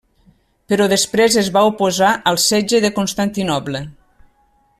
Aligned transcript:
Però 0.71 0.87
després 0.93 1.37
es 1.41 1.51
va 1.57 1.63
oposar 1.73 2.09
al 2.33 2.41
setge 2.47 2.81
de 2.87 2.93
Constantinoble. 2.99 3.85